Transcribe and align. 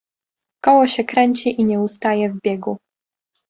"Koło 0.63 0.87
się 0.87 1.03
kręci 1.03 1.61
i 1.61 1.65
nie 1.65 1.79
ustaje 1.79 2.29
w 2.33 2.41
biegu!..." 2.41 2.77